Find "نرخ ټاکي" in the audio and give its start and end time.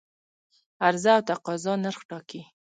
1.83-2.41